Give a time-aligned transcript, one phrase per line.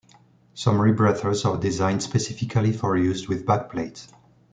[0.55, 4.11] Some rebreathers are designed specifically for use with backplates.